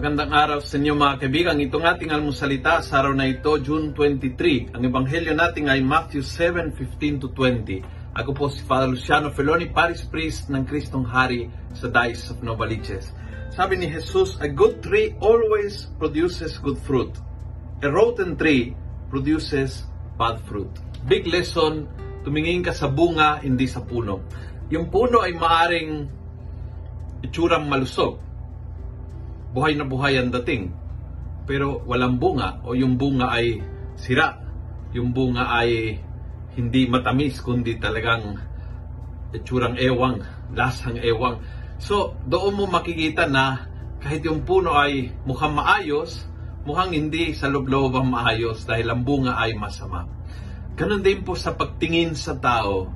[0.00, 1.60] Magandang araw sa inyo mga kaibigan.
[1.60, 4.72] Itong ating almusalita sa araw na ito, June 23.
[4.72, 7.84] Ang ebanghelyo natin ay Matthew 7:15 to 20.
[8.16, 13.12] Ako po si Father Luciano Feloni, Paris Priest ng Kristong Hari sa Diocese of Novaliches.
[13.52, 17.12] Sabi ni Jesus, A good tree always produces good fruit.
[17.84, 18.72] A rotten tree
[19.12, 19.84] produces
[20.16, 20.72] bad fruit.
[21.12, 21.84] Big lesson,
[22.24, 24.24] tumingin ka sa bunga, hindi sa puno.
[24.72, 26.08] Yung puno ay maaring
[27.20, 28.29] itsurang malusog,
[29.50, 30.74] buhay na buhay ang dating.
[31.46, 33.58] Pero walang bunga o yung bunga ay
[33.98, 34.38] sira.
[34.94, 35.98] Yung bunga ay
[36.54, 38.38] hindi matamis kundi talagang
[39.30, 40.22] itsurang ewang,
[40.54, 41.38] lasang ewang.
[41.78, 43.70] So, doon mo makikita na
[44.02, 46.26] kahit yung puno ay mukhang maayos,
[46.66, 50.04] mukhang hindi sa loob-loob ang maayos dahil ang bunga ay masama.
[50.74, 52.90] Ganon din po sa pagtingin sa tao.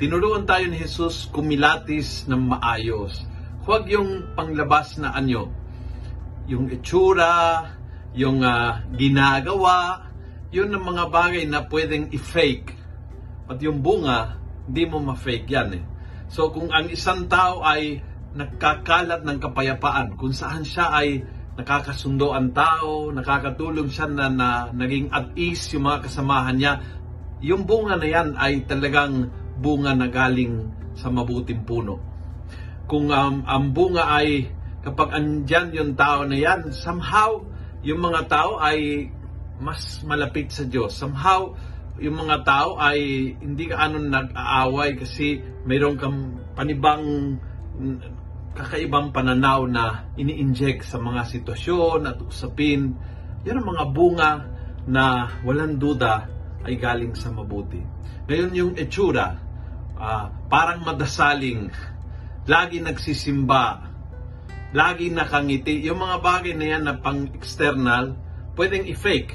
[0.00, 3.22] Tinuruan tayo ni Jesus kumilatis ng maayos.
[3.68, 5.52] Huwag yung panglabas na anyo,
[6.50, 7.62] yung itsura,
[8.18, 10.10] yung ah, ginagawa,
[10.50, 12.74] yun ang mga bagay na pwedeng i-fake.
[13.46, 14.34] At yung bunga,
[14.66, 15.84] hindi mo ma-fake yan eh.
[16.26, 18.02] So kung ang isang tao ay
[18.34, 21.22] nagkakalat ng kapayapaan, kung saan siya ay
[21.58, 26.72] nakakasundo ang tao, nakakatulong siya na, na naging at ease yung mga kasamahan niya,
[27.42, 31.98] yung bunga na yan ay talagang bunga na galing sa mabuting puno.
[32.86, 37.44] Kung um, ang bunga ay kapag andyan yung tao na yan, somehow,
[37.84, 39.08] yung mga tao ay
[39.60, 40.96] mas malapit sa Diyos.
[40.96, 41.52] Somehow,
[42.00, 45.36] yung mga tao ay hindi ka anong nag-aaway kasi
[45.68, 47.36] mayroon kang panibang
[48.56, 52.96] kakaibang pananaw na ini-inject sa mga sitwasyon at usapin.
[53.44, 54.32] Yan ang mga bunga
[54.88, 56.24] na walang duda
[56.64, 57.80] ay galing sa mabuti.
[58.28, 59.36] Ngayon yung etsura,
[60.00, 61.68] ah, parang madasaling,
[62.48, 63.89] lagi nagsisimba,
[64.70, 65.82] lagi nakangiti.
[65.86, 68.14] Yung mga bagay na yan na pang-external,
[68.54, 69.34] pwedeng i-fake.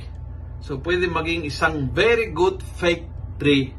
[0.64, 3.06] So, pwede maging isang very good fake
[3.38, 3.76] tree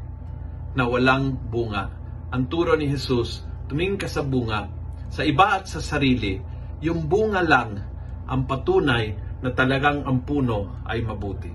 [0.77, 1.89] na walang bunga.
[2.29, 4.69] Ang turo ni Jesus, tumingin ka sa bunga,
[5.09, 6.37] sa iba at sa sarili,
[6.83, 7.81] yung bunga lang
[8.27, 11.49] ang patunay na talagang ang puno ay mabuti.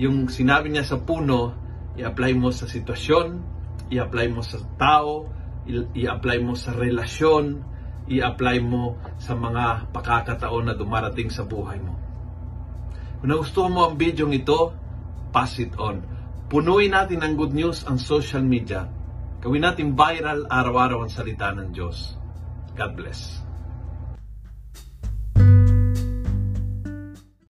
[0.00, 1.54] Yung sinabi niya sa puno,
[1.94, 3.26] i-apply mo sa sitwasyon,
[3.94, 5.30] i-apply mo sa tao,
[5.94, 7.73] i-apply mo sa relasyon,
[8.08, 11.96] i-apply mo sa mga pakakataon na dumarating sa buhay mo.
[13.24, 14.76] Kung nagustuhan mo ang video ito,
[15.32, 16.04] pass it on.
[16.52, 18.84] Punuin natin ng good news ang social media.
[19.40, 22.16] Gawin natin viral araw-araw ang salita ng Diyos.
[22.76, 23.40] God bless.